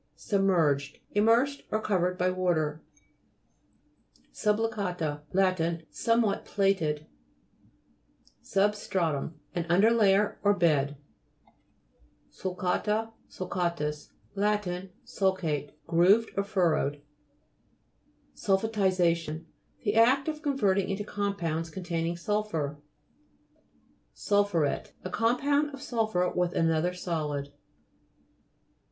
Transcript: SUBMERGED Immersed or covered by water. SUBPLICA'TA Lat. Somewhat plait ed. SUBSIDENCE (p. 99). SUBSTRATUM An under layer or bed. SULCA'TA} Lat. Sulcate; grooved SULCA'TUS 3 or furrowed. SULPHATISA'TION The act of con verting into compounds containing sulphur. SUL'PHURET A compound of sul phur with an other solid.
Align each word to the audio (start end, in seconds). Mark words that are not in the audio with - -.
SUBMERGED 0.15 0.97
Immersed 1.11 1.61
or 1.69 1.79
covered 1.79 2.17
by 2.17 2.31
water. 2.31 2.81
SUBPLICA'TA 4.33 5.21
Lat. 5.31 5.83
Somewhat 5.91 6.43
plait 6.43 6.81
ed. 6.81 7.05
SUBSIDENCE 8.41 8.87
(p. 8.89 8.97
99). 8.97 9.29
SUBSTRATUM 9.29 9.39
An 9.53 9.65
under 9.69 9.91
layer 9.91 10.39
or 10.41 10.55
bed. 10.55 10.97
SULCA'TA} 12.31 13.11
Lat. 14.35 14.63
Sulcate; 15.05 15.69
grooved 15.85 16.29
SULCA'TUS 16.29 16.33
3 16.33 16.35
or 16.35 16.43
furrowed. 16.45 17.01
SULPHATISA'TION 18.37 19.45
The 19.83 19.93
act 19.93 20.27
of 20.27 20.41
con 20.41 20.57
verting 20.57 20.89
into 20.89 21.03
compounds 21.03 21.69
containing 21.69 22.17
sulphur. 22.17 22.79
SUL'PHURET 24.15 24.93
A 25.03 25.11
compound 25.11 25.69
of 25.71 25.79
sul 25.79 26.11
phur 26.11 26.35
with 26.35 26.53
an 26.55 26.71
other 26.71 26.95
solid. 26.95 27.53